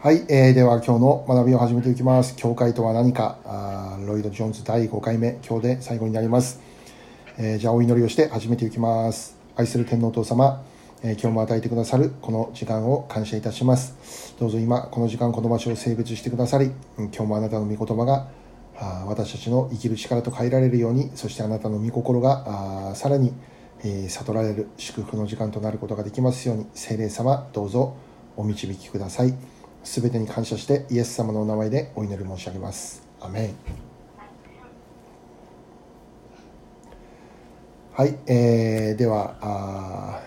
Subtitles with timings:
[0.00, 2.36] はい、えー、では今日の学びを始めていきます。
[2.36, 6.60] 教会とは何か、あロイド・ジョーンズ第5回目、今日で最後になります。
[7.36, 9.36] えーじゃあお祈りをして始めていきます。
[9.56, 10.62] 愛する天皇お父様、
[11.02, 14.36] えー今日も与えてくださるこの時間を感謝いたします。
[14.38, 18.28] どうぞ今、この時間、この場所を性別してくださり、今日もあなたの御言葉が
[18.76, 23.32] あ私たちの生きる力と変えられるように、そしてあなたの御心があさらに、
[23.82, 27.96] えー悟られる祝福の時間となることができますように、聖霊様、どうぞ
[28.36, 29.57] お導きください。
[29.88, 33.02] すべてに感謝して、イエス様のお名前でお祈り申し上げます。
[33.22, 33.54] アメン。
[37.94, 40.20] はい、えーではあ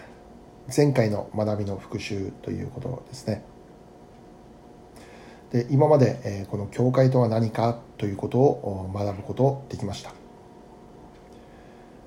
[0.75, 3.43] 前回の学びの復習ということですね。
[5.51, 10.11] で今まで、えーこの教会とは何かということを学ぶことできました。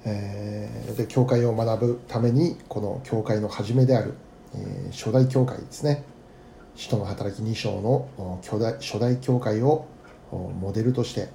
[0.07, 4.15] えーで教会を学ぶためにこの教会の始めである、
[4.57, 6.03] えー初代教会ですね
[6.77, 9.87] 使徒の働き2章のお初代初代教会を
[10.33, 11.29] モデルとして、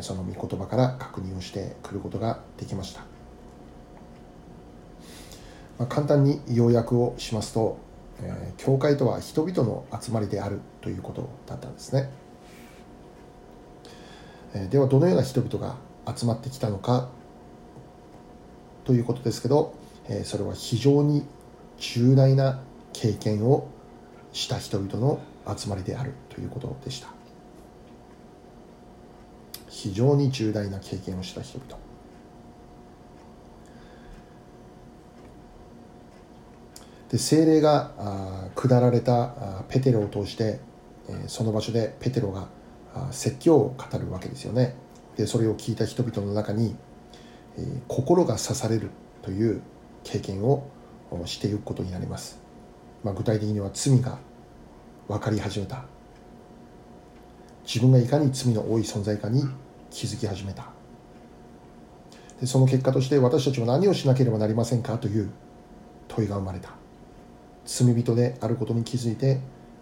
[0.00, 3.00] その御言葉から確認をしてくることができました、
[5.78, 7.78] まあ、簡単に要約をしますと、
[8.56, 12.10] 教会とは人々の集まりであるということだったんですね、
[14.70, 15.76] ではどのような人々が
[16.14, 17.08] 集まってきたのか
[18.84, 19.74] ということですけど、
[20.24, 21.24] それは非常に
[21.78, 22.60] 重大な
[22.92, 23.68] 経験を
[24.32, 25.20] した人々の
[25.56, 27.08] 集まりであるということでした。
[29.68, 31.78] 非常に重大な経験をした人々。
[37.10, 40.60] で精霊が下られたペテロを通して、
[41.26, 42.48] その場所でペテロが
[43.10, 44.74] 説教を語るわけですよね。
[45.16, 46.74] でそれを聞いた人々の中に、
[47.86, 49.60] 心が刺されるという
[50.04, 50.66] 経験を
[51.26, 52.40] していくことになります、
[53.04, 54.18] まあ、具体的には罪が
[55.08, 55.84] 分かり始めた。
[57.64, 59.42] 自分がいかに罪の多い存在かに
[59.90, 60.70] 気づき始めた。
[62.40, 65.30] でその結果として私たちは何をしなければなりませんかという
[66.08, 66.70] 問いが生まれた。
[67.64, 69.38] 罪人であることに気づいて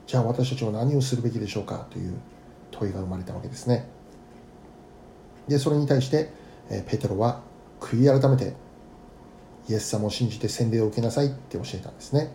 [0.06, 2.14] じゃあ私たちは何をするべきでしょうかという
[2.70, 3.88] 問いが生まれたわけですね。
[5.48, 6.30] でそれに対して
[6.86, 7.40] ペテロは
[7.80, 8.54] 悔い改めて
[9.68, 12.32] イエス様を信じて洗礼を受けなさいって教えたんですね。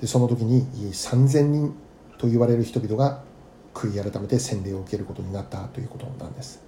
[0.00, 1.74] でその時に3000人
[2.18, 3.22] と言われる人々が
[3.74, 6.62] 悔い改めて洗礼を受けることになったということなんです。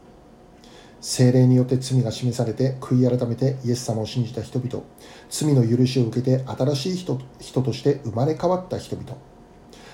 [1.01, 4.85] 聖霊によって罪が示されて悔い改めてイエス様を信じた人々
[5.31, 9.17] 罪の許しを受けて新しい人人として生まれ変わった人々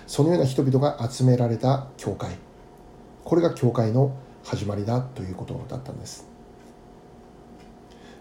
[0.08, 2.36] そのような人々が集められた教会。
[3.24, 6.28] これが教会の始まりだということだったんです。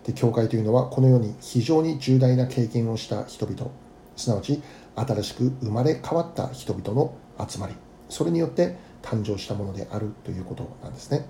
[0.03, 3.71] で教会というのはこのように非常に重大な経験をした人々。
[4.15, 4.61] すなわち
[4.95, 7.13] 新しく生まれ変わった人々の
[7.47, 7.75] 集まり
[8.09, 11.25] それによって誕生したものであるということなんですね。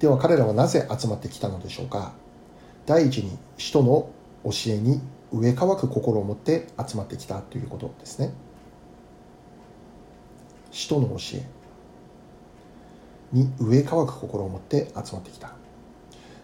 [0.00, 2.12] では彼らはなぜ集まってきたのでしょうか。
[2.86, 4.10] 第一に使徒の
[4.44, 5.00] 教えに
[5.32, 8.32] 植え替わく心を持って集まってきたということですね。
[10.70, 11.56] 使徒の教え。
[13.32, 15.52] に植え替わく心を持って集まってきた。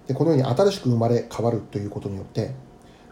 [0.06, 2.54] でこのように新しく生まれ変わるということによって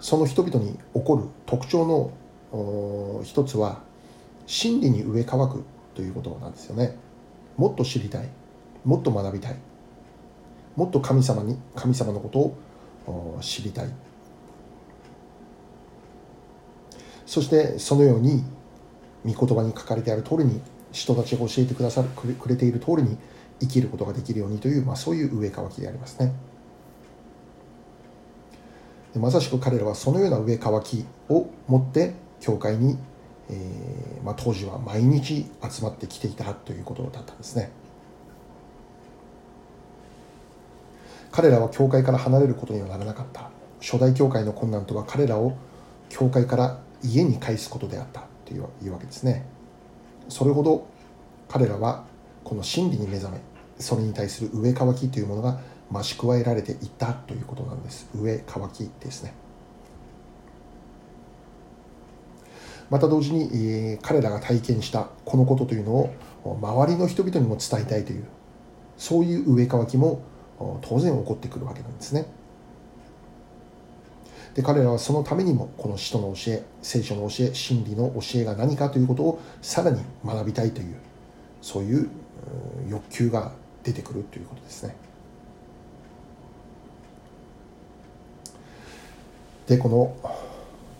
[0.00, 2.12] その人々に起こる特徴
[2.52, 3.80] の一つは
[4.46, 6.96] 真理に植え替くということなんですよね。
[7.56, 8.28] もっと知りたい
[8.84, 9.56] もっと学びたい
[10.74, 13.88] もっと神様に神様のことを知りたい。
[17.26, 18.42] そしてそのように
[19.24, 23.16] 御言葉に書かれてある通りに人たちが教えてくださるくれくれている通りに
[23.60, 26.32] 生きることができるようにという、まあ、そういう植え替きでありますね。
[29.16, 32.96] まさしく彼らはそのような植え替きを持って教会に、
[33.48, 37.72] えーまあ、当時は毎日集まってきていたということだったんですね。
[41.32, 43.50] 彼らは教会から離れることにはならなかった。
[43.80, 45.56] 初代教会の困難とは彼らを
[46.08, 49.44] 教会から家に返すことであったというわけですね。
[50.28, 50.86] それほど
[51.48, 52.04] 彼らは
[52.44, 53.40] この真理に目覚め
[53.80, 55.60] それに対する植え替きというものが
[55.92, 58.08] 増し加えられていたということなんです。
[58.14, 59.34] 植え替きですね。
[62.90, 68.24] また同時に、えー彼らが体験したこのことというのを周りの人々にも伝えたいという
[68.96, 70.22] そういう植え替きも
[70.82, 72.26] 当然起こってくるわけなんですね。
[74.54, 80.96] で彼らはそのためにもこの使徒の教え聖書の教え真理の教えが何かということをさらに学びたいという
[81.62, 82.08] そういうう
[82.88, 84.94] 欲求が出てくるということですね。
[89.66, 90.16] でこの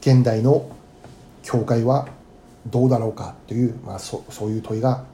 [0.01, 0.71] 現代の
[1.43, 2.09] 教会は
[2.67, 5.05] どうだろうかという、まあ、そそういう問いが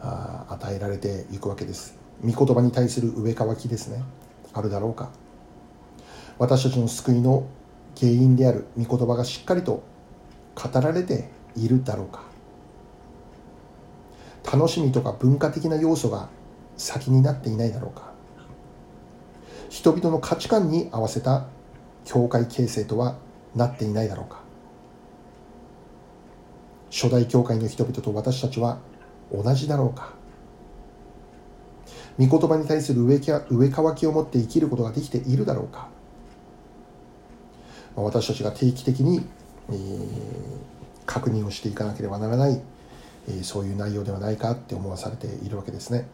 [0.00, 1.94] あ与えられていくわけです。
[2.24, 4.02] 御言葉に対する上乾きですね。
[4.54, 5.10] あるだろうか。
[6.38, 7.46] 私たちの救いの
[7.98, 9.82] 原因である御言葉がしっかりと
[10.54, 12.22] 語られているだろうか。
[14.50, 16.28] 楽しみとか文化的な要素が
[16.76, 18.12] 先になっていないだろうか。
[19.68, 21.46] 人々の価値観に合わせた
[22.04, 23.16] 教会形成とは
[23.54, 24.40] なっていないだろうか。
[26.90, 28.78] 初代教会の人々と私たちは
[29.32, 30.14] 同じだろうか。
[32.18, 35.88] 御言葉に対する上上乾きを持って生きることができているだろうか。
[37.94, 39.26] 私たちが定期的に、
[39.70, 39.76] えー、
[41.06, 42.60] 確認をしていかなければならない、
[43.28, 46.06] えー、そういう内容ではないかって思わされているわけですね。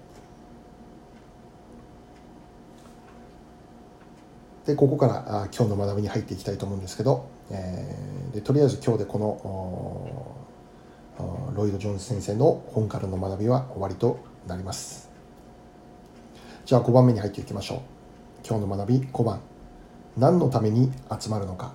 [4.67, 10.37] でここからあ今日の学びに入っていきたいと思うんですけど、えー、でとりあえず今日でこの
[11.55, 15.11] ロイド・ジョーンズ先生の本からの学びは終わりとなります。
[16.65, 17.81] じゃあ5番目に入っていきましょう。
[18.49, 19.41] 今日の学び5番。
[20.17, 21.73] 何のために集まるのか。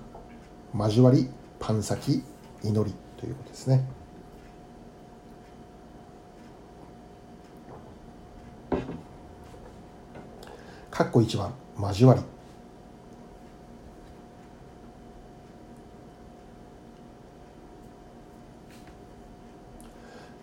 [0.74, 2.22] 交わりパン先
[2.62, 3.84] 祈りということですね。
[10.90, 12.37] かっこ1番交わり。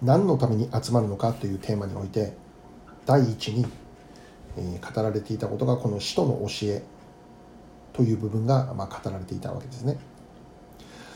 [0.06, 2.34] 何のために集まるのかというテーマにおいて
[3.06, 3.66] 第一に、
[4.58, 6.84] え語られていたことがこの使徒の教え
[7.92, 9.98] という部分が、ま、語られていたわけですね。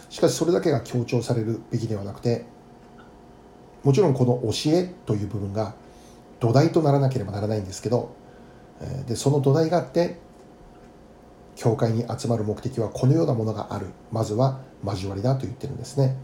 [0.10, 2.46] しかしそれだけが強調されるべきではなくて
[3.84, 5.76] もちろんこの教えという部分が
[6.40, 8.16] 土台とならなければならないんですけど
[9.08, 10.18] でその土台があって
[11.56, 13.88] 教会に集まる目的はこのようなものがある。
[14.12, 16.16] まずは交わりだと言ってるんですね。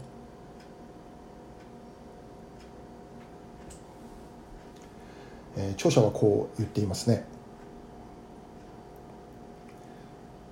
[5.56, 7.24] え著者はこう言っていますね。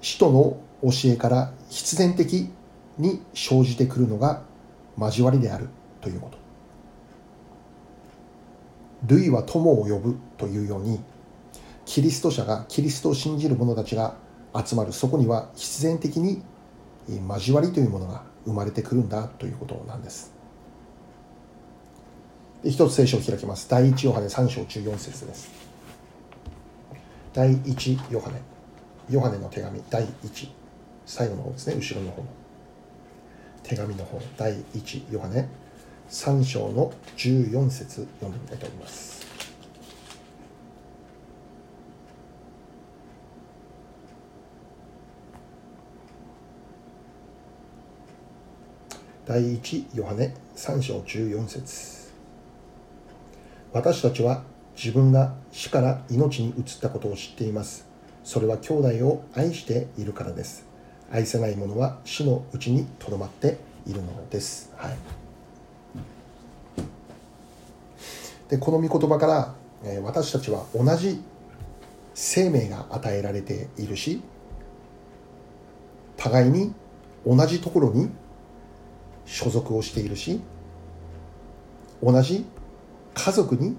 [0.00, 2.50] 使徒の教えから必然的
[2.98, 4.42] に生じてくるのが
[4.98, 5.68] 交わりである
[6.00, 6.38] ということ。
[9.06, 11.00] 類は友を呼ぶというように
[11.84, 14.16] キリスト者がキリストを信じる者たちが
[14.54, 14.92] 集まる。
[14.92, 16.42] そこには必然的に
[17.28, 20.33] 交わりというものが生まれてくるんだということなんです。
[22.64, 23.68] 一つ聖書を開きます。
[23.68, 25.50] 第一ヨハネ3章14節です。
[27.34, 28.40] 第一ヨハネ。
[29.10, 30.50] ヨハネの手紙、第一。
[31.04, 32.28] 最後の方ですね、後ろの方の。
[33.62, 35.46] 手紙の方、第一ヨハネ
[36.08, 39.26] 3章の14節読んでみたいと思います。
[49.26, 52.03] 第一ヨハネ3章14節
[53.74, 54.44] 私たちは
[54.76, 57.88] 自分が死から命に移ったことを知っています。
[58.22, 60.64] それは兄弟を愛しているからです。
[61.10, 64.72] 愛せない者は死のうちにとどまっているのです。
[64.76, 64.96] はい、
[68.48, 71.20] でこの御言葉から、え私たちは同じ
[72.14, 74.22] 生命が与えられているし
[76.16, 76.72] 互いに
[77.26, 78.08] 同じところに
[79.26, 80.40] 所属をしているし
[82.02, 82.46] 同じ
[83.14, 83.76] 家族に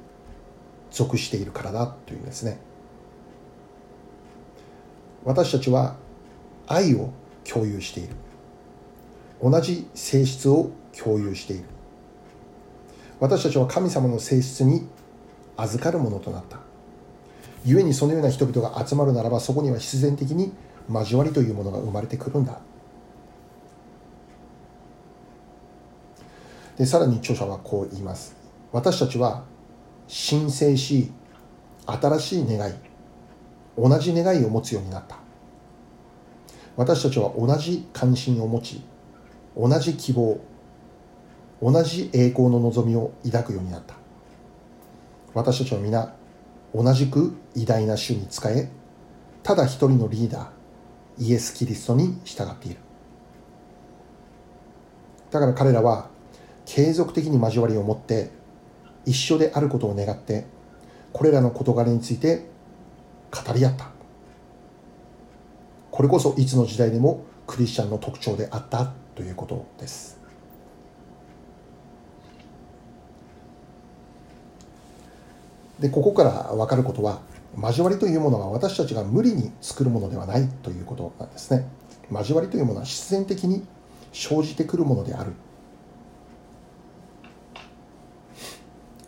[0.91, 2.57] 属しているからだというんですね。
[5.23, 5.95] 私たちは
[6.67, 7.11] 愛を
[7.43, 8.15] 共有している。
[9.43, 11.65] 同じ性質を共有している。
[13.19, 14.87] 私たちは神様の性質に
[15.57, 16.59] 預かるものとなった。
[17.65, 20.53] 故にそのような人々が集まるならばそこには必然的に
[20.89, 22.59] 交わりというものが生まれてくるんだ。
[26.77, 28.44] でさらに著者はこう言います。
[28.75, 29.45] 私たちは
[30.05, 31.09] 申請し
[31.85, 32.73] 新しい願い
[33.77, 35.15] 同じ願いを持つようになった。
[36.75, 38.83] 私たちは同じ関心を持ち
[39.55, 40.41] 同じ希望
[41.61, 43.95] 同じ栄光の望みを抱くようになった。
[45.33, 46.13] 私たちは皆
[46.73, 48.69] 同じく偉大な主に仕え
[49.41, 52.79] ただ一人のリーダーイエス・キリストに従っている。
[55.31, 56.09] だから彼らは
[56.65, 58.34] 継続的に交わりを持って
[59.05, 60.45] 一緒であることを願って
[61.13, 62.45] これらの事柄について
[63.31, 63.89] 語り合った。
[65.91, 70.19] これこそいつの時代でもクリスチャンの特徴であったということです。
[75.79, 77.21] でここから分かることは
[77.61, 81.65] 交わりというものは私たちが無理に作るものではないということなんですね。
[82.11, 83.65] 交わりというものは必然的に
[84.11, 85.31] 生じてくるものである。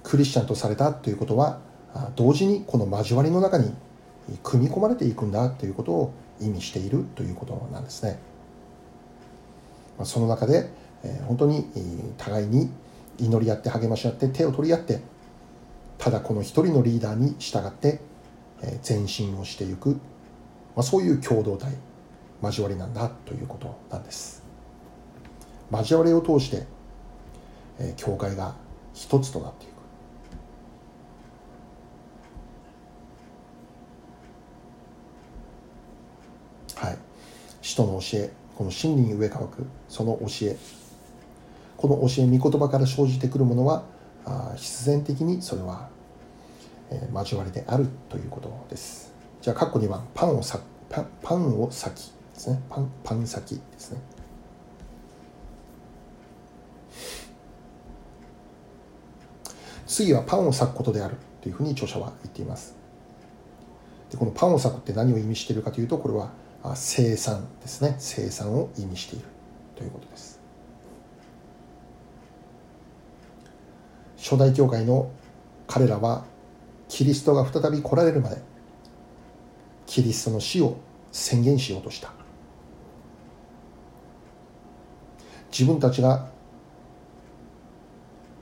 [0.08, 1.60] クリスチャンとされたということは
[2.16, 3.74] 同時にこの交わりの中に
[4.42, 8.18] 組み込まれていくんだということを意味しているということなんですね。
[10.04, 10.70] その中で
[11.28, 11.66] 本当に
[12.18, 12.70] 互いに
[13.18, 15.02] 祈り合って励まし合って手を取り合って
[15.98, 18.00] ただこの一人のリーダーに従って
[18.88, 20.00] 前進をしていく、
[20.76, 21.74] ま、そういう共同体
[22.42, 24.42] 交わりなんだということなんです。
[25.70, 26.66] 交わりを通して
[27.98, 28.56] 教会が
[28.94, 29.78] 一つとなっていく
[36.76, 36.98] はい
[37.68, 40.56] 使徒の教えこの真理に植え替くその教え。
[41.76, 43.84] この教え御言葉から生じてくるものは
[44.56, 45.90] 必然的にそれは、
[46.90, 49.14] えー、交わりであるということです。
[49.42, 52.62] じゃあ括弧2番パンをさパパンを先ですね。
[52.70, 54.00] パンパン先ですね。
[59.86, 62.78] 次はパンを裂くことであるというふうに著者は言っています。
[64.10, 66.32] でこのパンを裂くって何を意味しているかというとこれは
[66.76, 67.96] 生産ですね。
[68.00, 69.26] 生産を意味している
[69.76, 70.40] ということです。
[74.18, 75.12] 初代教会の
[75.68, 76.26] 彼らは
[76.88, 78.42] キリストが再び来られるまで
[79.86, 80.78] キリストの死を
[81.12, 82.12] 宣言しようとした。
[85.52, 86.30] 自分たちが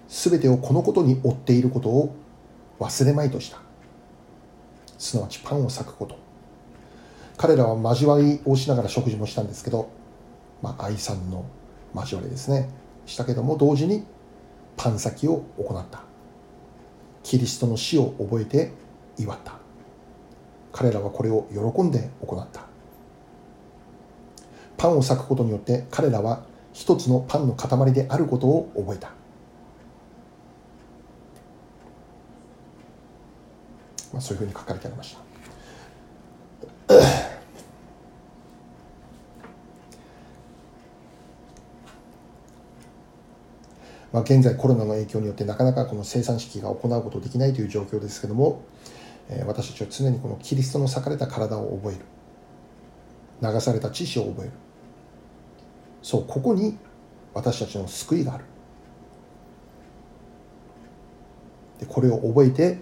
[0.07, 2.15] 全てをこのことに追っていることを
[2.79, 3.59] 忘れまいとした。
[4.97, 6.24] すなわちパンを裂くこと。
[7.37, 9.89] 彼らは交わりをしながら食事もしたんですけど、
[10.61, 11.45] まあ、愛さんの
[11.93, 12.69] 交わりですね。
[13.05, 14.05] したけども同時に
[14.77, 16.01] パン裂きを行った。
[17.23, 18.71] キリストの死を覚えて
[19.17, 19.53] 祝った。
[20.71, 22.65] 彼らはこれを喜んで行った。
[24.77, 29.09] パンを裂くことによって彼らは一つのパンの塊であることを覚えた。
[34.11, 35.34] まあ、そういうふうに書かれてありました。
[44.15, 48.63] まあ、現在コロナの影響によってなかなかこの生産式が行うことできないという状況ですけども、
[49.27, 52.05] えー、私たちは常にこのキリストの裂かれた体を覚える。
[53.41, 54.51] 流された知識を覚える。
[56.01, 56.77] そうここに
[57.33, 58.45] 私たちの救いがある。
[61.81, 62.77] でこれを覚えて、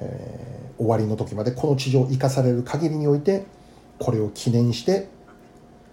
[0.00, 3.46] えー、終わりの時までこの地上を生かされる限りにおいて
[4.00, 5.08] これを記念して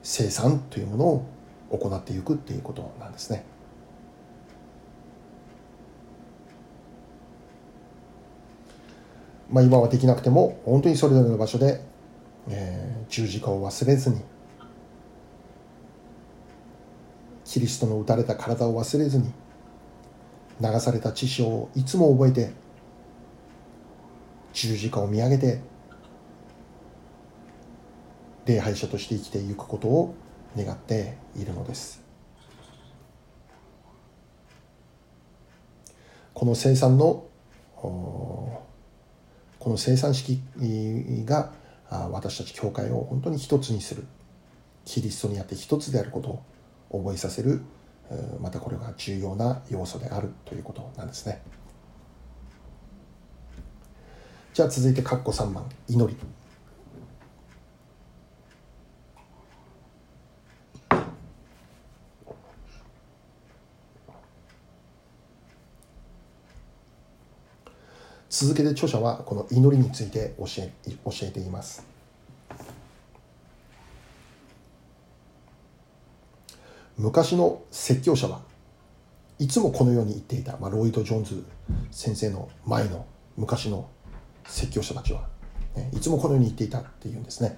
[0.01, 1.25] 生産というものを
[1.70, 3.46] 行っていくっていうことなんですね。
[9.56, 11.80] まあ、今はできなくても本当にそれぞれの場所で、
[12.50, 14.20] えー、十字架を忘れずに
[17.46, 19.32] キリストの打たれた体を忘れずに
[20.60, 22.52] 流された知識をいつも覚えて
[24.52, 25.62] 十字架を見上げて
[28.46, 30.16] 礼拝者として生きていくことを
[30.58, 32.04] 願っているのです。
[36.34, 37.24] この生産の
[39.66, 40.44] この生産式
[41.26, 41.52] が
[41.90, 44.06] 私たち教会を本当に一つにする
[44.86, 46.44] キリストにあって一つであること
[46.96, 47.62] を覚えさせる
[48.40, 51.42] またこれが重要な要素であるということなんですね。
[54.54, 56.16] じゃあ続いて括弧3番祈り。
[68.38, 70.74] 続けて著者はこの祈りについて教え
[71.06, 71.86] 教えています。
[76.98, 78.42] 昔の説教者は
[79.39, 81.46] いつもこのように言っていた、まあ、ロイド・ジョーンズ
[81.92, 83.06] 先生の前の
[83.38, 83.88] 昔の
[84.46, 85.30] 説教者たちは、
[85.77, 87.58] ね、いつもこのように言っていたっていうんですね。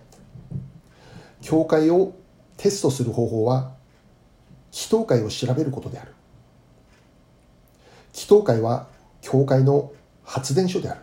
[1.41, 2.13] 教会を
[2.55, 3.72] テストする方法は
[4.72, 6.13] 祈祷会を調べることである。
[8.13, 8.86] 祈祷会は
[9.22, 9.91] 教会の
[10.27, 11.01] 発電所である。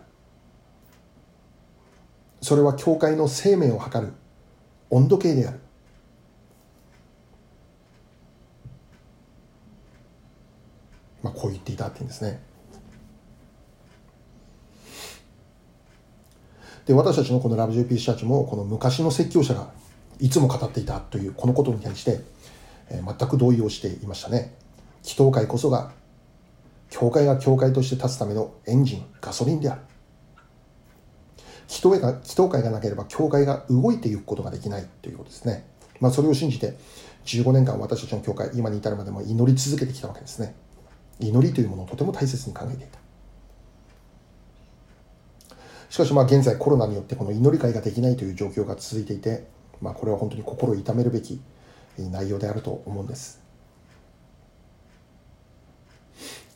[2.41, 4.13] それは教会の生命を測る。
[4.91, 5.59] 温度計である。
[11.23, 12.39] まあこう言っていたってんですね。
[16.85, 19.71] で私たちのこのラブ JP チャーチもこの昔の説教者が
[20.19, 22.21] いつも語っていたというこのことに対して、
[22.91, 24.53] え、全く同意をしていましたね。
[25.03, 25.91] 祈祷会こそが
[26.95, 29.81] 教会が教会として立つためのエンジン、ガソリンである。
[31.67, 35.67] 祈祷が祈祷会がなければ教会が動いていくことができないということですね。
[35.99, 36.77] まあ、それを信じて
[37.25, 40.55] 15年間私たちの教会、今に至るまでも祈り続けてきたわけですね。
[41.19, 42.99] 祈りというものをとても大切に考えていた
[45.89, 49.47] しかしまあ現在コロナによってこの祈り会ができないという状況が続いていて、
[49.81, 51.41] まあ、これは本当に心を痛めるべき
[51.97, 53.44] 内容であると思うんです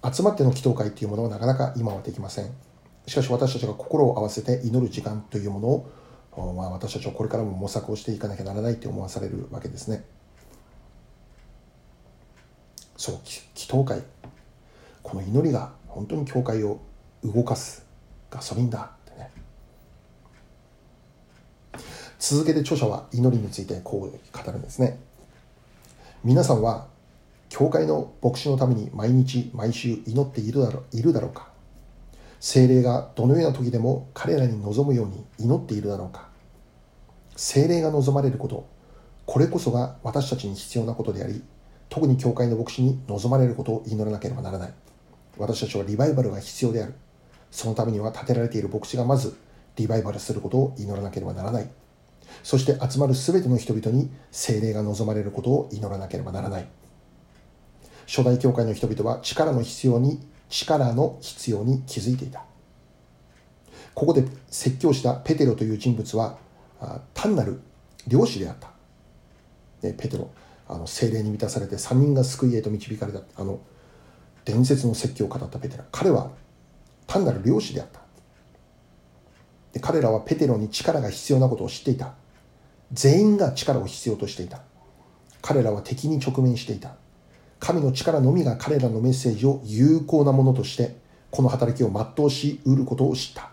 [0.03, 2.51] 集まっての祈祷会というものはなかなか今はできません。
[3.05, 10.05] しかし私たちが心を合わせて祈る時間というものを、まあ、私たちはこれからも模索をしていかなきゃならないと思わされるわけですね。
[12.95, 13.15] そう
[13.55, 14.03] 祈祷会。
[15.01, 16.79] この祈りが本当に教会を
[17.23, 17.85] 動かす
[18.29, 19.31] ガソリンだってね。
[22.19, 24.99] 続けて著者は祈りについてこう語るんですね。
[26.23, 26.87] 皆さんは
[27.49, 31.49] 教会の牧師のために毎日毎週祈っているだろいるだろうか。
[32.39, 36.29] 精霊がどのような時でも彼らに望むように祈っているだろうか。
[37.35, 38.67] 精霊が望まれること
[39.25, 41.41] これこそが私たちに必要なことであり
[41.89, 44.73] 特に教会の牧師に望まれることを祈らなければならない。
[45.37, 46.93] 私たちはリバイバルが必要である。
[47.49, 49.35] そのためには立てられている牧師がまず
[49.75, 51.69] リバイバルすることを祈らなければならない。
[52.43, 56.67] そして集まる全ての人々に精霊が望まれることを祈らなければならない。
[58.09, 62.43] 初代教会の人々は力の必要に力の必要に気づいていた。
[63.93, 66.39] ここで説教したペテロという人物は
[67.13, 67.61] 単なる
[68.07, 68.71] 漁師であった、
[69.81, 70.31] ペテロ
[70.67, 73.21] あの精霊に満たされて3人が救いへと導かれた。
[73.37, 73.59] あの
[74.43, 75.83] 伝説の説教を語ったペテロ。
[75.91, 76.31] 彼は
[77.05, 77.99] 単なる漁師であった。
[79.73, 82.15] で彼らはペテロに力が必要なことを知っていた。
[82.91, 84.63] 全員が力を必要としていた。
[85.43, 86.95] 彼らは敵に直面していた。
[87.59, 90.95] 神の力のみが彼らのメッセージを有効なものとして
[91.29, 93.51] この働きを全うしうることを知った。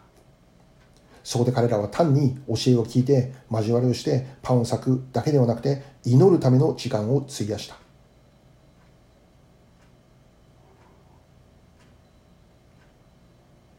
[1.24, 7.76] そこで彼らは単に教えを聞いて交わりをしてパンを裂くだけではなくて祈るための時間を費やした。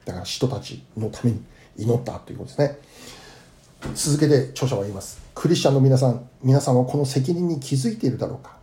[0.04, 1.42] だから人たちのために
[1.78, 2.78] 祈ったということですね。
[3.96, 5.22] 続けて著者は言います。
[5.34, 8.58] クリスチャンの皆さん皆さんはこの責任に気づいているだろうか。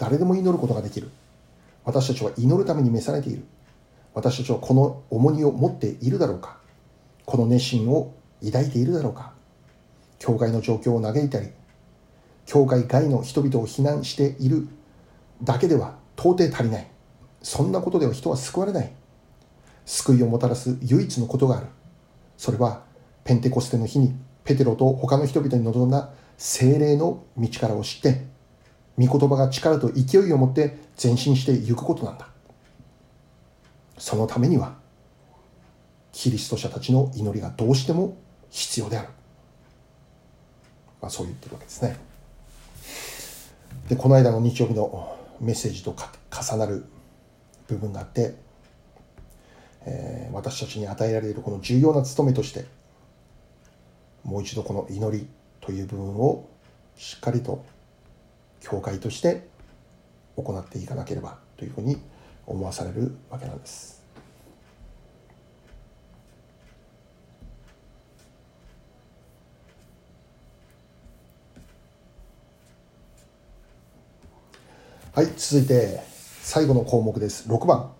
[0.00, 1.10] 誰でも祈ることができる。
[1.84, 3.44] 私たちは祈るために召されている。
[4.14, 6.56] 私たちはこの重荷を持っているだろうか。
[7.26, 9.34] この熱心を抱いているだろうか。
[10.18, 11.48] 教会の状況を嘆いたり
[12.46, 14.68] 教会外の人々を非難している
[15.42, 16.86] だけでは到底足りない。
[17.42, 18.92] そんなことでは人は救われない。
[19.84, 21.66] 救いをもたらす唯一のことがある。
[22.38, 22.84] それは
[23.22, 28.29] ペンテコステの日にペテロと他の人々に臨んだ精霊の道からを知って
[29.00, 32.28] 御言葉が力と勢いを持って前進していくことなんだ。
[33.96, 34.74] そのためには
[36.12, 38.16] キリスト者たちの祈りがどうしても
[38.50, 39.08] 必要である、
[41.00, 41.96] まあ、そう言ってるわけですね。
[43.88, 45.94] でこの間の日曜日のメッセージと
[46.30, 46.84] 重なる
[47.68, 48.34] 部分があって、
[49.86, 52.66] えー、私たちに与えられるこの重要な務めとして
[54.24, 55.26] もう一度この祈り
[55.60, 56.48] という部分を
[56.96, 57.64] しっかりと
[58.60, 59.48] 教会として
[60.36, 61.96] 行っていかなければというふうに
[62.46, 64.00] 思わされるわけなんです。
[75.12, 76.00] はい、続いて
[76.42, 77.48] 最後の項目です。
[77.48, 77.90] 6番。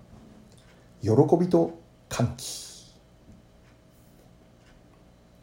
[1.03, 2.95] 喜びと歓喜。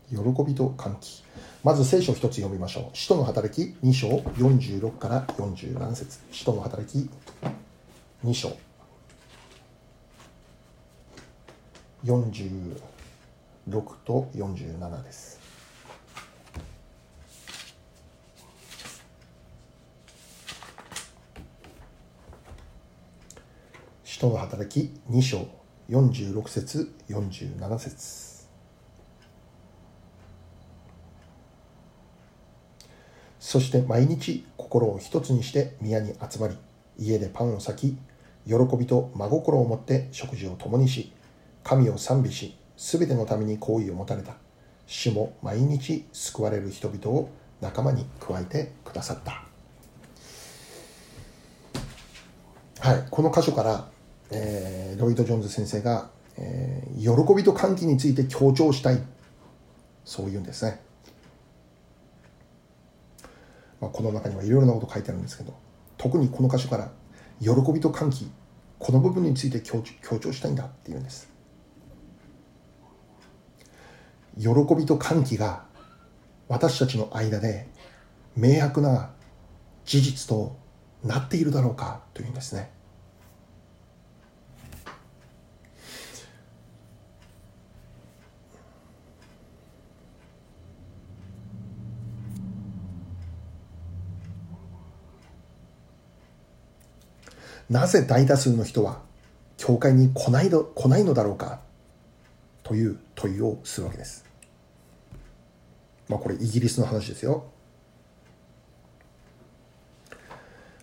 [0.09, 1.26] 喜びと歓喜。
[1.67, 2.97] まず聖書一つ読みましょう。
[2.97, 7.09] 使徒の働き2章46から47節使徒の働き
[8.23, 8.55] 2章
[12.05, 12.77] 46
[14.05, 15.41] と47です。
[24.05, 25.45] 使徒の働き2章
[25.89, 28.26] 46節47節
[33.47, 36.57] そして毎日心を一つにして宮に集まり
[36.99, 37.97] 家でパンを裂き
[38.45, 41.13] 喜びと真心を持って食事を共にし
[41.63, 44.33] 神を賛美し全てのために好意を持たれた。
[44.85, 47.29] 主も毎日救われる人々を
[47.61, 49.45] 仲間に加えてくださった。
[52.81, 53.87] はいこの箇所から、
[54.29, 59.01] えー、ロイド・ジョーンズ先生が、えー、喜びと歓喜について強調したい。
[60.03, 60.85] そういうんですね。
[63.79, 65.53] まあ、この中にはいろいろなこと書いてあるんですけど
[65.97, 66.91] 特にこの箇所から
[67.39, 68.29] 喜びと歓喜
[68.79, 71.29] この部分について強調したいんだっていうんです。
[74.39, 75.63] 喜びと歓喜が
[76.47, 77.67] 私たちの間で
[78.35, 79.09] 明白な
[79.83, 80.55] 事実と
[81.03, 82.71] なっているだろうかというんですね。
[97.69, 99.01] なぜ大多数の人は
[99.57, 101.59] 教会に来ないの来ないのだろうか
[102.63, 104.25] という問いをするわけです。
[106.07, 107.45] まあこれイギリスの話ですよ。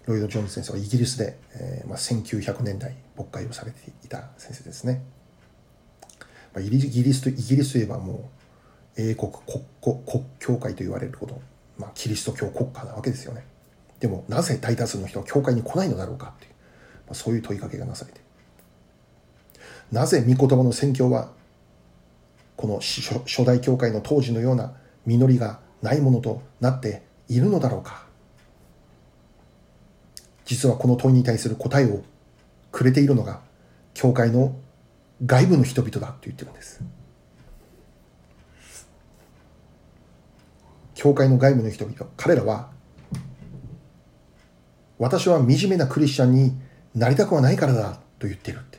[0.06, 5.02] ロイド・ジョーンズ先生はイギリスで、えーまあ、1900年代牧会をされていた先生ですね。
[6.52, 8.16] まあ、イギリスとイギリスといえばもう
[8.96, 11.40] 英国国国国教会と言われるほど、
[11.78, 13.44] まあ、キリスト教国家なわけですよね。
[13.98, 16.53] でもなぜ大多数の人は教会に来ないのだろうかという、
[17.12, 18.20] そういう問いかけがなされて
[19.92, 21.30] なぜ御言葉の宣教は
[22.56, 24.72] この初代教会の当時のような
[25.06, 28.04] 実りがないものとなっているのだろうか。
[30.44, 32.02] 実はこの問いに対する答えを
[32.70, 33.40] くれているのが
[33.94, 34.56] 教会の
[35.24, 36.82] 外部の人々だと言ってるんです。
[40.94, 42.70] 教会の外部の人々彼らは
[44.98, 46.52] 私は惨めなクリスチャンに
[46.94, 48.78] なりたくはないからだと言っているって。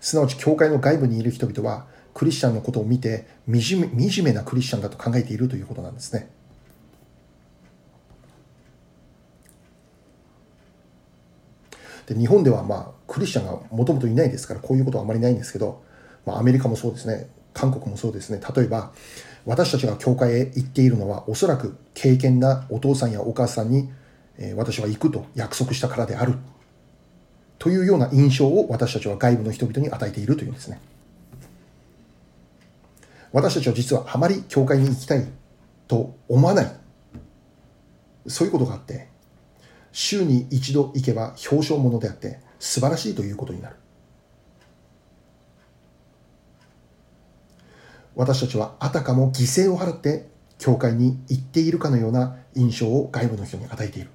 [0.00, 6.30] すなわち教会の外部にいる人々はクリスチャンのことを見て惨め惨めなクリスチャンだと考えているということなんですね。
[12.06, 15.82] で日本ではまあクリスチャンがもともといないですからこういうことはあまりないんですけど、
[16.24, 17.28] まあ、アメリカもそうですね。
[17.52, 18.40] 韓国もそうですね。
[18.54, 18.92] 例えば
[19.44, 23.90] 私たちが教会へ行っているのはおそらく敬虔なお父さんやお母さんに、
[24.38, 26.34] え私は行くと約束したからである。
[27.58, 30.80] というような印象を私たちは外部の人々に与えているというんですね。
[33.32, 35.26] 私たちは実はあまり教会に行きたい
[35.88, 36.72] と思わない。
[38.26, 39.08] そういうことがあって
[39.92, 43.76] 週に一度行けば表彰ものであって素晴らしいということになる。
[48.14, 54.10] 私たちはあたかも犠牲を払って教会に行っているかのような印象を外部の人に与えている。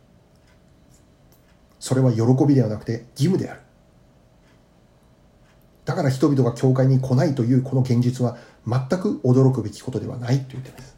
[1.82, 3.60] それは喜びではなくて義務である。
[5.84, 10.96] だから人々が教会に来ないというこの現実は全く驚くべきことではないと言っています。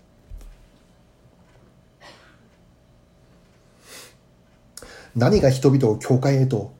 [5.15, 6.73] 何が人々を教会へと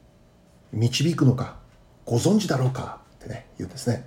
[0.74, 1.56] 導くのか
[2.06, 4.06] ご存知だろうかってね言うんですね。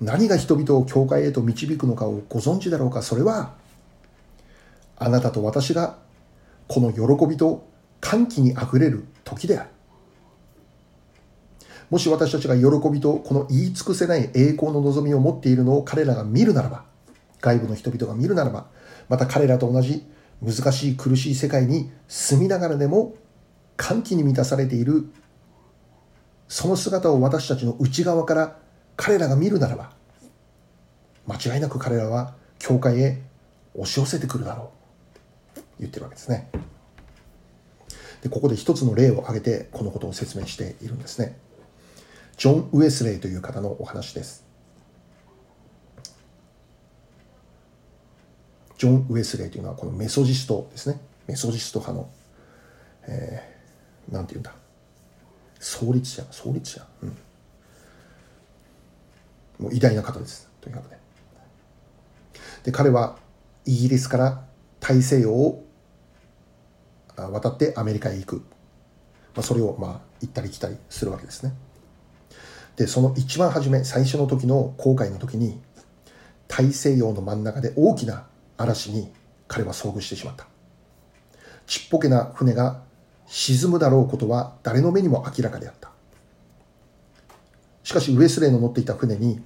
[0.00, 3.54] 何が人々を教会へと導くのかをご存知だろうかそれは
[4.96, 5.98] あなたと私が
[6.66, 9.70] この喜びと歓喜にあふれる時である。
[11.90, 16.84] もし私たちが喜びとこの言い尽くせない栄光の望みを持っているのを彼らが見るならば
[17.40, 18.66] 外部の人々が見るならば
[19.08, 20.06] また彼らと同じ
[20.40, 23.14] 難しい苦しい世界に住みながらでも
[23.76, 25.10] 歓喜に満たされている
[26.46, 28.56] その姿を私たちの内側から
[28.96, 29.90] 彼らが見るならば
[31.26, 33.20] 間違いなく彼らは教会へ
[33.74, 34.72] 押し寄せてくるだろ
[35.56, 35.60] う。
[35.80, 36.50] 言ってるわけですね。
[38.22, 41.36] でここで一つの例を挙げてこのことを説明しているんですね。
[42.36, 44.44] ジョン・ウエスレイという方のお話です。
[48.78, 51.00] ジョン・ウエスレイというのはこのメソジストですね。
[51.26, 52.10] メソジスト派の、
[53.06, 54.54] えー、なんていうんだ。
[55.58, 56.24] 創立者。
[56.30, 57.16] 創立者、うん、
[59.58, 60.48] もう偉大な方です。
[60.60, 60.98] とにかくね
[62.64, 63.16] で彼は
[63.64, 64.44] イギリスから
[64.80, 65.64] 大西洋を
[67.16, 68.36] 渡ってアメリカへ行く、
[69.34, 71.52] まあ、それをまあ行ったり来たりするわけですね。
[72.76, 75.60] でその一番初め最初の時の航海の時に
[76.48, 79.12] 大西洋の真ん中で大きな嵐に
[79.48, 80.46] 彼は遭遇してしまった。
[81.66, 82.82] ちっぽけな船が
[83.26, 85.90] 沈むだろうことは誰の目にも明らかであった。
[87.82, 89.40] しかしウエスレーの乗っていた船に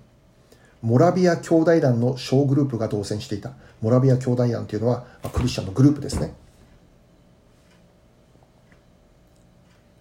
[0.85, 3.53] モラビア兄弟団の小グループが同船していた。
[3.81, 6.35] モラビア兄弟団というのは、クリスチャンのグループですね。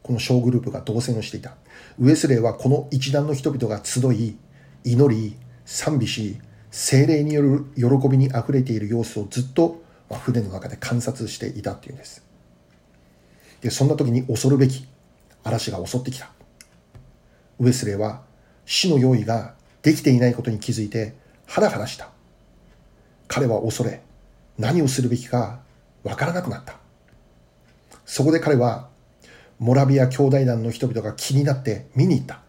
[0.04, 1.56] この小グループが同船をしていた。
[2.00, 4.38] ウエスレーはこの一団の人々が集い
[4.84, 6.40] 祈り賛美し
[6.72, 12.24] 精霊による喜びにあふれている様子をずっと船の中で観察していたっていうんです。
[13.62, 14.86] でそんな時に恐るべき
[15.44, 16.30] 嵐が襲ってきた。
[17.60, 18.24] ウエスレーは
[18.66, 22.10] 死の用意ができていないことに気づいてハラハラした。
[23.28, 24.02] 彼は恐れ
[24.58, 25.62] 何をするべきか
[26.04, 26.76] わからなくなった。
[28.06, 28.90] そこで彼は
[29.60, 32.42] モラビア兄弟団の人々が気になって見に行った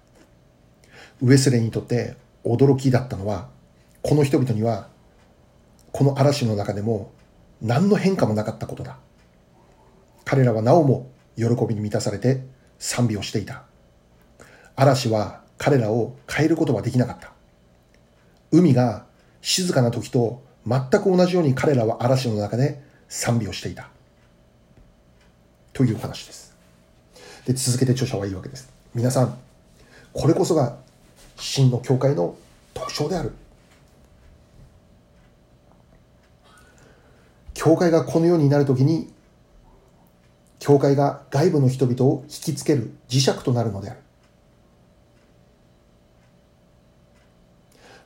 [1.22, 3.48] ウエスレーにとって驚きだったのは
[4.02, 4.88] この人々には
[5.92, 7.12] この嵐の中でも
[7.62, 8.98] 何の変化もなかったことだ
[10.24, 12.42] 彼らはなおも喜びに満たされて
[12.78, 13.62] 賛美をしていた
[14.76, 17.32] 嵐は彼らを変えることはできなかった。
[18.50, 19.06] 海が
[19.40, 23.88] 静かな時と全く同じように彼らは嵐の中で賛美をしていた。
[25.72, 26.53] という話です
[27.46, 28.70] で続けて著者は言うわけです。
[28.94, 29.38] 皆さん
[30.12, 30.76] これこそが
[31.36, 32.36] 真の教会の
[32.72, 33.32] 特徴である。
[37.52, 39.12] 教会がこのようになるときに
[40.58, 44.00] 教会が外部の人々を引きつける磁石となるのである。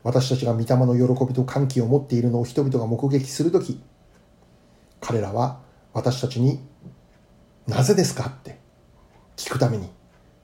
[0.03, 3.81] 私たちが御霊の喜びと歓喜を持っているのを人々が目撃するとき
[5.01, 5.61] 彼らは
[5.93, 6.61] 私たちに
[7.67, 8.58] なぜですかって
[9.39, 9.89] 聞くために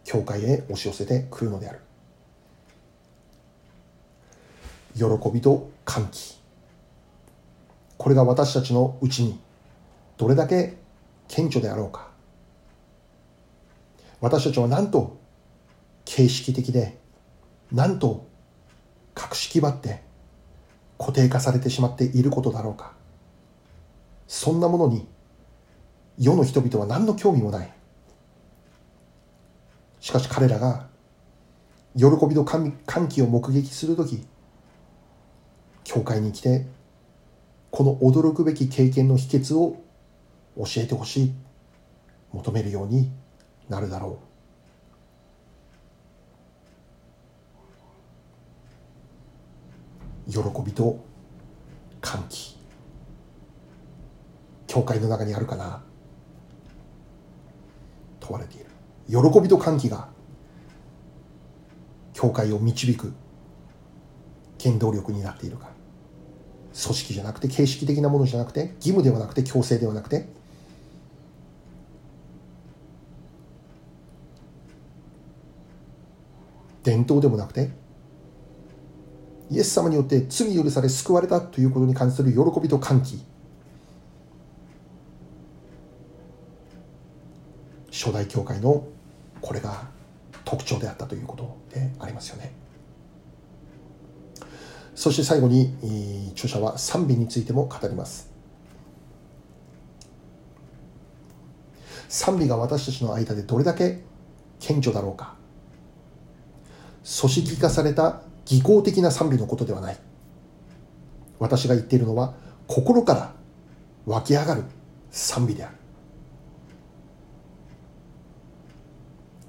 [0.04, 1.80] 教会へ押し寄せてくるのである。
[4.94, 6.38] 喜びと歓喜。
[7.98, 9.40] これが私たちのうちに
[10.16, 10.76] どれだけ
[11.26, 12.09] 顕著であろうか。
[14.20, 15.18] 私たちはなんと
[16.04, 16.96] 形式的で
[17.72, 18.28] なんと
[19.12, 20.02] 格式ばって
[20.98, 22.92] 固定化されてしまっていることだろうか。
[24.28, 25.09] そんなものに
[26.16, 27.72] 世の人々は何の興味もない。
[30.05, 30.87] しかし彼らが
[31.97, 32.75] 喜びと歓
[33.09, 34.23] 喜を目撃するとき
[35.83, 36.67] 教会に来て
[37.71, 39.83] この驚くべき経験の秘訣を
[40.59, 41.35] 教えてほしい
[42.35, 43.11] 求めるように
[43.71, 44.19] なるだろ
[50.29, 50.31] う。
[50.31, 51.03] 喜びと
[52.03, 52.59] 歓喜。
[54.67, 55.83] 教会の中にあるかな？
[58.21, 58.63] 問われている。
[59.09, 60.09] 喜びと歓喜が
[62.12, 63.12] 教会を導く
[64.62, 65.69] 原動力になっているか。
[66.75, 70.27] 組織じゃなくて形式的なものじゃなくて義務ではなくて強制ではなくて
[76.83, 77.71] 伝統でもなくて
[79.51, 83.23] イエス様によって罪許され救われたということに関する喜びと歓喜。
[87.93, 88.85] 初代教会の
[89.44, 89.83] これが
[90.46, 92.50] 特徴であったということでありますよね。
[94.94, 98.33] そして最後に著者は賛美についても語ります。
[102.09, 104.02] 賛美が私たちの間でどれだけ
[104.61, 105.35] 顕著だろうか。
[107.20, 109.98] 組織化された技巧的な賛美のことではない。
[111.38, 112.33] 私が言っているのは
[112.66, 113.35] 心から
[114.07, 114.62] 湧き上がる
[115.11, 115.84] 賛美である。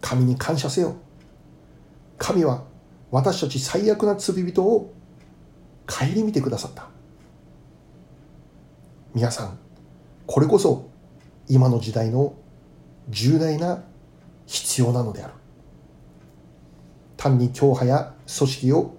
[0.05, 0.97] 神に感謝せよ。
[2.19, 2.63] 神は
[3.09, 4.93] 私たち最悪な罪人を
[5.87, 6.87] 顧みてくださった。
[9.15, 9.57] 皆さん
[10.27, 10.91] これこそ
[11.49, 12.35] 今の時代の
[13.09, 13.83] 重大な
[14.45, 15.33] 必要なのである。
[17.17, 18.95] 単に教派や組織を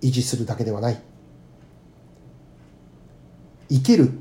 [0.00, 1.02] 維持するだけではない。
[3.68, 4.12] 生ける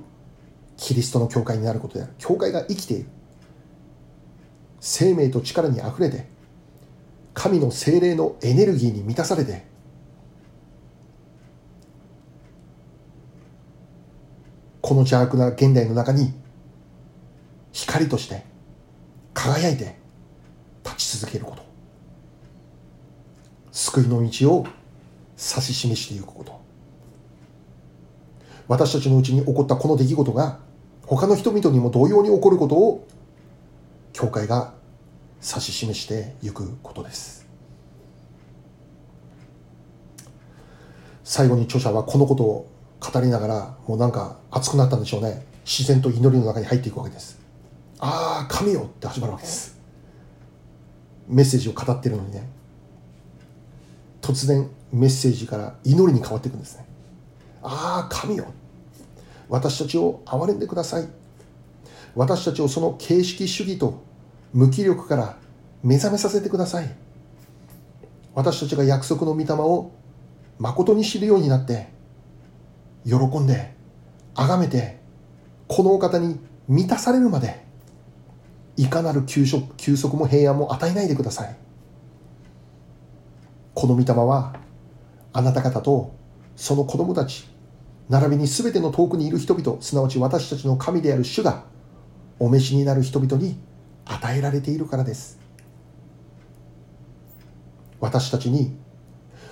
[0.76, 2.14] キリストの教会になることである。
[2.18, 3.10] 教会が生きている。
[4.88, 6.28] 生命と力にあふれて
[7.34, 9.66] 神の精霊のエネルギーに満たされて
[14.82, 16.32] この邪悪な現代の中に
[17.72, 18.44] 光として
[19.34, 19.96] 輝いて
[20.84, 21.64] 立ち続けること。
[23.72, 24.68] 救いの道を
[25.32, 26.62] 指し示していくこと。
[28.68, 30.60] 私たちのうちに起こったこの出来事が
[31.08, 33.08] 他の人々にも同様に起こることを
[34.16, 34.74] 教会が
[35.42, 37.46] 指し示していくことです。
[41.26, 45.46] 最後に著者はこのことを語りながらもうなんか熱くなったんでしょうね。
[45.66, 47.38] 自然と祈りの中に入っていくわけです。
[48.00, 49.78] ああ神よって始まるわけです。
[51.28, 52.48] メッセージを語ってるのにね。
[54.22, 56.86] 突然メッセージから祈りに変わっていくんですね。
[57.62, 58.46] ああ神よ。
[59.50, 61.10] 私たちを憐れんでください。
[62.16, 64.05] 私たちをその形式主義と
[64.56, 65.38] 無気力から
[65.84, 66.90] 目覚めさせてください。
[68.34, 69.92] 私たちが約束の御霊を
[70.60, 71.90] 誠に知るようになって
[73.06, 73.74] 喜んで
[74.34, 74.98] 崇めて
[75.68, 76.40] このお方に
[76.70, 77.66] 満たされるまで
[78.78, 81.56] いかなる休息休息も平安も与えないでください。
[83.74, 84.56] この御霊は
[85.34, 86.16] あなた方と
[86.56, 87.46] その子供たち
[88.08, 91.66] 並びに全ての遠くにいる人々すなわち私たちの神である主が
[92.40, 93.58] お召しになる人々に
[94.06, 95.40] 与えられているからです。
[98.00, 98.76] 私たちに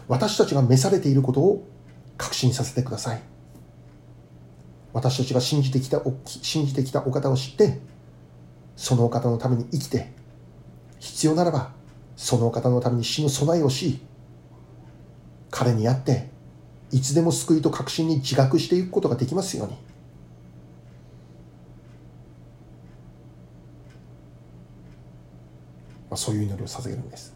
[0.08, 1.68] 私たちが召されていることを
[2.18, 3.22] 確信させてください。
[4.94, 7.80] 私たちが信じてきた信じてきたお方を知って
[8.76, 10.12] そのお方のために生きて
[11.00, 11.72] 必要ならば
[12.16, 14.00] そのお方のために死ぬ備えをし
[15.50, 16.30] 彼にあって
[16.92, 19.93] いつでも救いと確信に自覚していくことができますように。
[26.14, 27.34] あ、そういう祈りを捧げるんです。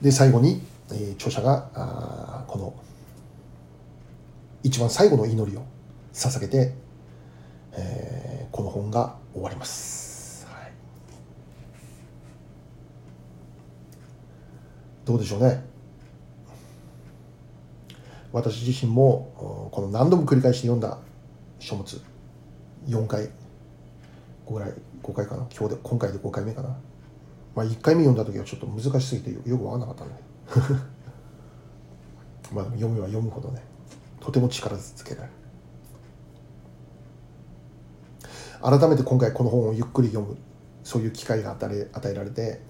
[0.00, 2.74] で最後に、えー、著者があこの
[4.62, 5.64] 一番最後の祈りを
[6.12, 6.74] 捧げて、
[7.72, 10.72] えー、この本が終わります、はい、
[15.04, 15.64] どうでしょうね。
[18.30, 20.98] 私自身もこの何度も繰り返し読んだ
[21.58, 22.00] 書物
[22.86, 23.30] 4回。
[24.48, 25.46] 5回5回かな？
[25.54, 26.68] 今日で今回で5回目かな？
[27.54, 30.60] まあ1回目読んだ時はちょっと難しすぎてよく分かんなかったんだけ
[32.54, 33.62] どまあ読めば読むほどね
[34.20, 35.32] とても力つけられる。
[38.60, 40.36] 改めて今回この本をゆっくり読む
[40.82, 42.60] そういう機会が与え与えられて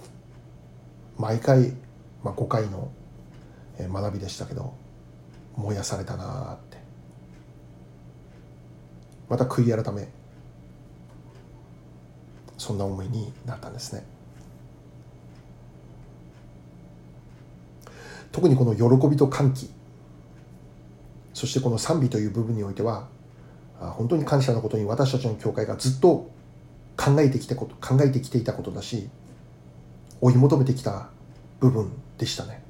[1.16, 1.72] 毎回、
[2.24, 2.90] まあ、5回の
[3.78, 4.74] 学びでしたけど
[5.56, 6.78] 燃やされたなって。
[9.28, 10.08] また悔い改め
[12.58, 14.04] そんな思いになったんですね。
[18.30, 19.70] 特にこの喜びと歓喜。
[21.32, 23.06] そしてこの賛美という部分においては
[23.78, 26.28] 本当に感謝のことに私たちの教会がずっと
[26.96, 29.08] 考えてきたこと考えてきていたことだし
[30.20, 31.10] 追い求めてきた
[31.60, 32.60] 部分でしたね。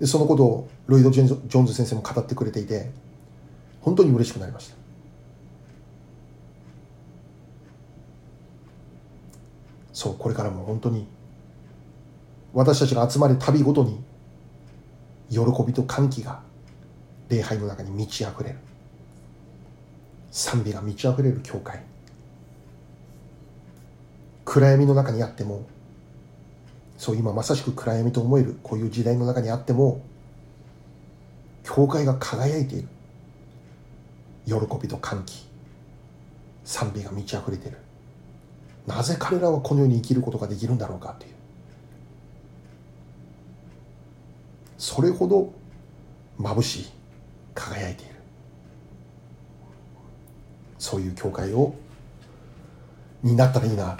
[0.00, 2.90] でそのことをロイド・ジョーンズ先生も語ってくれていて
[3.82, 4.81] 本当に嬉しくなりました。
[9.92, 11.06] そうこれからも本当に
[12.52, 14.02] 私たちが集まる旅ごとに
[15.30, 16.40] 喜びと歓喜が
[17.28, 18.58] 礼拝の中に満ち溢れる。
[20.30, 21.82] 賛美が満ち溢れる教会。
[24.44, 25.64] 暗闇の中にあっても
[26.98, 30.02] そう今まさしく暗闇と思えるこういう時代の中にあっても
[31.64, 32.88] 教会が輝いている。
[34.46, 35.46] 喜びと歓喜。
[36.64, 37.78] 賛美が満ち溢れている。
[38.86, 41.32] なぜ彼らはこのように生きることができるんだろうかという。
[44.76, 45.52] それほど
[46.40, 46.86] 眩しい
[47.54, 48.14] 輝いている。
[50.78, 51.74] そういう教会を
[53.22, 53.96] になったらいいな。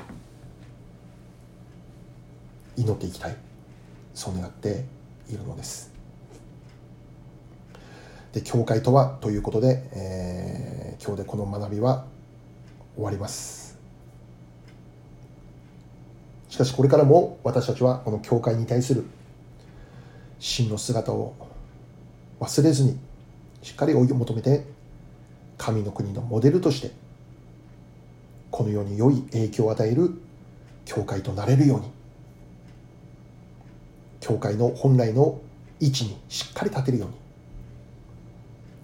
[2.77, 3.37] 祈っていきたい。
[4.15, 4.85] そう願って
[5.31, 5.93] いるのです。
[8.33, 12.07] で教会とはということで、えー、今日でこの学びは
[12.97, 13.62] 終わります。
[16.53, 19.07] しかしこれからも私たちはこの教会に対する
[20.39, 21.35] 真の姿を
[22.41, 22.99] 忘れずに
[23.63, 24.67] しっかり追い求めて
[25.57, 26.91] 神の国のモデルとして
[28.51, 30.11] このように良い影響を与える
[30.85, 31.91] 教会となれるように
[34.21, 35.41] 教会の本来の
[35.81, 37.15] 位置にしっかり立てるように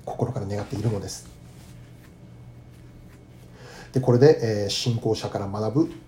[0.07, 1.29] 心から願っているのです。
[3.93, 6.08] でこれで、えー、信仰者から学ぶ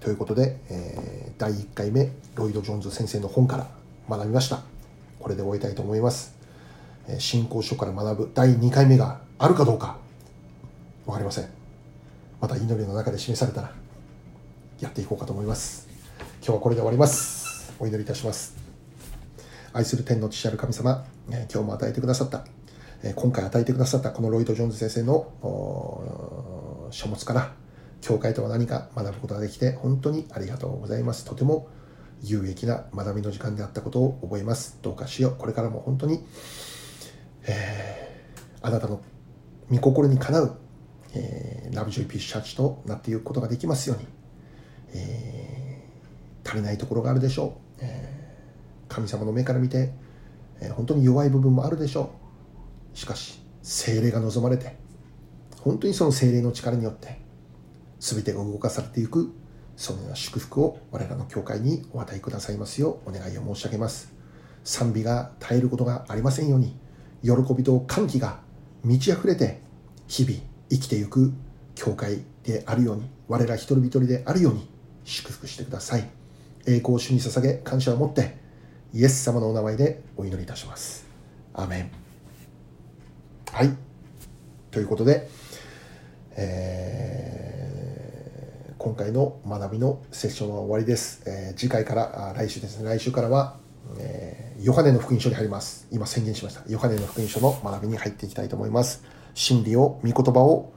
[0.00, 3.66] ということで、えー、第1回目ロイド・ジョーンズ先生の本から
[4.08, 4.60] 学びました。
[5.18, 6.36] これで終えたいと思います。
[7.18, 9.96] 信仰書から学ぶ第2回目があるかどうか
[11.06, 11.48] 分かりません。
[12.40, 13.72] また祈りの中で示されたら
[14.80, 15.88] やっていこうかと思います。
[16.40, 17.72] 今日はこれで終わります。
[17.80, 18.68] お祈りいたします。
[19.72, 22.44] 愛する天の父なる神様今日も与えてくださった
[23.14, 25.30] 今回与えてくださったこのロイド・ジョーンズ先生の
[26.90, 27.52] 書物から
[28.00, 31.24] 教会とは何か学ぶことができて本当にありがとうございます。
[31.24, 31.68] とても
[32.22, 34.78] 有益な学びの時間であったことを覚えます。
[34.82, 35.36] どうかしよう。
[35.36, 36.24] これからも本当に、
[37.46, 39.00] えー、あなたの
[39.70, 40.58] 御心にかなう、
[41.14, 44.06] えー、ラブジョイピースチャーチとなっていくことができますように、
[44.94, 47.84] えー、足りないところがあるでしょう。
[48.88, 49.92] 神様の目から見て、
[50.60, 52.28] え本当に弱い部分もあるでしょう。
[52.98, 54.76] しかし精霊が望まれて
[55.60, 57.20] 本当にその精霊の力によって
[58.00, 59.32] 全てが動かされていく
[59.76, 64.12] そのような祝福を我らの教会にお与えくださいますようお願いを申し上げます
[64.64, 66.76] 賛美が絶えることがありませんように
[67.22, 68.40] 喜びと歓喜が
[68.84, 69.60] 満ち溢れて
[70.06, 70.34] 日々
[70.70, 71.32] 生きていく
[71.74, 74.68] 教会であるように我ら一人一人であるように
[75.04, 76.08] 祝福してください
[76.66, 78.36] 栄光を主に捧げ感謝を持って
[78.94, 81.06] イエス様のお名前でお祈りいたします。
[81.52, 81.90] アメン。
[83.52, 83.76] はい。
[84.70, 85.28] ということで、
[86.36, 87.77] えー、
[88.78, 91.22] 今回の学びのセッションは終わりです。
[91.26, 93.56] えー、次回から、来週ですね、来週からは、
[93.98, 95.88] えー、ヨハネの福音書に入ります。
[95.90, 96.62] 今宣言しました。
[96.68, 99.02] ヨハネの福音書の学びに入っていきたいと思います。
[99.34, 100.72] 真理を、御言葉を、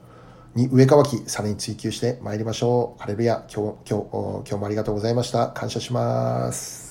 [0.56, 3.00] に上かわき、さらに追求してまいりましょう。
[3.00, 5.50] ハレルヤ、今日、今日、今日もありがとうございました。
[5.50, 6.81] 感謝します。